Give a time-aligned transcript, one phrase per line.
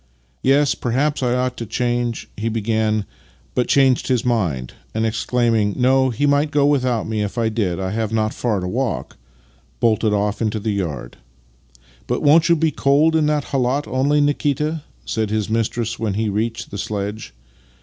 [0.51, 3.05] "Yes, perhaps I ought to ch —"he began,
[3.53, 7.79] but changed his mind, and exclaiming," No, he might go without me if I did—
[7.79, 9.15] I have not far to walk,"
[9.79, 11.17] bolted off into the yard."
[12.07, 16.29] But won't 5^ou be cold in that khalat only, Nikita?" said his mistress when he
[16.29, 17.31] reached the sledge.